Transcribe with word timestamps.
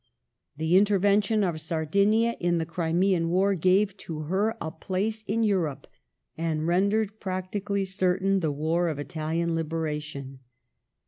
The 0.57 0.75
in 0.75 0.85
tervention 0.85 1.47
of 1.47 1.61
Sardinia 1.61 2.35
in 2.39 2.57
the 2.57 2.65
Crimean 2.65 3.29
War 3.29 3.53
gave 3.53 3.95
to 3.97 4.21
her 4.21 4.57
a 4.59 4.71
place 4.71 5.23
in 5.27 5.43
Europe 5.43 5.85
and 6.35 6.65
rendered 6.65 7.19
practically 7.19 7.85
certain 7.85 8.39
the 8.39 8.51
war 8.51 8.87
of 8.87 8.97
Italian 8.97 9.53
liber 9.53 9.85
ation. 9.87 10.39